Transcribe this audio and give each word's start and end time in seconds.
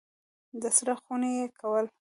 درسره 0.61 0.93
خوندي 1.03 1.31
یې 1.37 1.45
کړه! 1.59 1.81